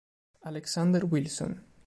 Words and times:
Alexander 0.41 1.05
Wilson 1.05 1.61